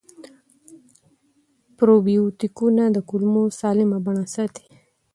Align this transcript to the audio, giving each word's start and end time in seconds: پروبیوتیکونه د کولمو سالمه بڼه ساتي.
پروبیوتیکونه 1.77 2.83
د 2.95 2.97
کولمو 3.09 3.43
سالمه 3.59 3.97
بڼه 4.05 4.25
ساتي. 4.35 4.65